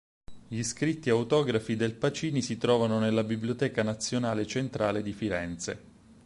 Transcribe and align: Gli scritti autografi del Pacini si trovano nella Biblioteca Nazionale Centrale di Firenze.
Gli 0.47 0.63
scritti 0.63 1.11
autografi 1.11 1.75
del 1.75 1.93
Pacini 1.93 2.41
si 2.41 2.57
trovano 2.57 2.97
nella 2.97 3.23
Biblioteca 3.23 3.83
Nazionale 3.83 4.47
Centrale 4.47 5.03
di 5.03 5.13
Firenze. 5.13 5.83